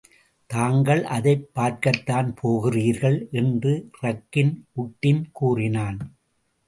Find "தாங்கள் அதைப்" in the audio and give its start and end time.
0.45-1.49